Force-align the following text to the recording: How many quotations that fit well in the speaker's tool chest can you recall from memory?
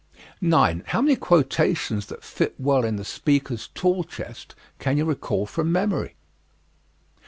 How 0.43 0.99
many 1.01 1.15
quotations 1.15 2.07
that 2.07 2.23
fit 2.23 2.55
well 2.59 2.83
in 2.85 2.95
the 2.95 3.05
speaker's 3.05 3.67
tool 3.67 4.03
chest 4.03 4.55
can 4.79 4.97
you 4.97 5.05
recall 5.05 5.45
from 5.45 5.71
memory? 5.71 6.15